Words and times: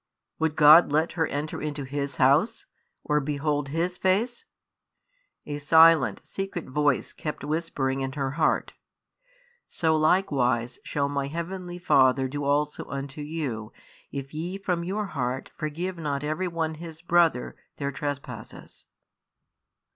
Would 0.39 0.55
God 0.55 0.91
let 0.91 1.11
her 1.11 1.27
enter 1.27 1.61
into 1.61 1.83
His 1.83 2.15
house, 2.15 2.65
or 3.03 3.19
behold 3.19 3.69
His 3.69 3.99
face? 3.99 4.45
A 5.45 5.59
silent, 5.59 6.21
secret 6.25 6.65
voice 6.65 7.13
kept 7.13 7.43
whispering 7.43 8.01
in 8.01 8.13
her 8.13 8.31
heart, 8.31 8.73
"So 9.67 9.95
likewise 9.95 10.79
shall 10.83 11.07
My 11.07 11.27
Heavenly 11.27 11.77
Father 11.77 12.27
do 12.27 12.43
also 12.45 12.85
unto 12.85 13.21
you, 13.21 13.71
if 14.11 14.33
ye 14.33 14.57
from 14.57 14.83
your 14.83 15.05
heart 15.05 15.51
forgive 15.55 15.99
not 15.99 16.23
every 16.23 16.47
one 16.47 16.73
his 16.81 17.03
brother 17.03 17.55
their 17.75 17.91
trespasses." 17.91 18.85